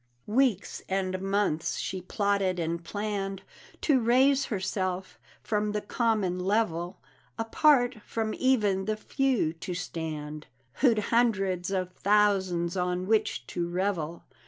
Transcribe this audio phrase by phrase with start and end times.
[0.25, 3.43] Weeks and months she plotted and planned
[3.81, 6.99] To raise herself from the common level;
[7.37, 10.47] Apart from even the few to stand
[10.81, 14.23] Who'd hundreds of thousands on which to revel.